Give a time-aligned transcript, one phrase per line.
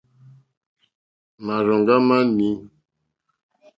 [1.45, 2.49] Màrzòŋɡá má nǐ.